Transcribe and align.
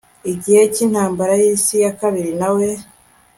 gihe 0.43 0.61
cy'intambara 0.73 1.33
y'isi 1.41 1.75
ya 1.83 1.91
kabiri 1.99 2.31
nawe 2.39 2.67